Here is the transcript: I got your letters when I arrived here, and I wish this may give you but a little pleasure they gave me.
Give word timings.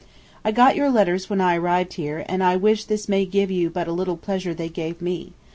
I 0.43 0.49
got 0.51 0.75
your 0.75 0.89
letters 0.89 1.29
when 1.29 1.39
I 1.39 1.55
arrived 1.57 1.93
here, 1.93 2.25
and 2.27 2.43
I 2.43 2.55
wish 2.55 2.85
this 2.85 3.07
may 3.07 3.23
give 3.23 3.51
you 3.51 3.69
but 3.69 3.87
a 3.87 3.91
little 3.93 4.17
pleasure 4.17 4.51
they 4.55 4.67
gave 4.67 4.99
me. 4.99 5.33